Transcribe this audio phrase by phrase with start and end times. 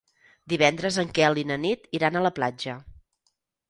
[0.53, 2.79] Divendres en Quel i na Nit iran a la platja.